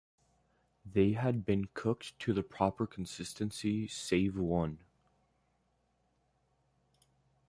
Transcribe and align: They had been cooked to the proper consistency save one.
They 0.83 1.11
had 1.11 1.45
been 1.45 1.69
cooked 1.75 2.17
to 2.21 2.33
the 2.33 2.41
proper 2.41 2.87
consistency 2.87 3.87
save 3.87 4.35
one. 4.35 4.79